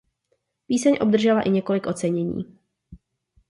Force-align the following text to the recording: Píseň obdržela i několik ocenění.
Píseň 0.67 0.97
obdržela 1.01 1.41
i 1.41 1.49
několik 1.49 1.85
ocenění. 1.87 2.59